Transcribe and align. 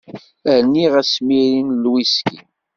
Rniɣ 0.63 0.93
asmiri 1.01 1.61
n 1.61 1.69
lwiski. 1.83 2.39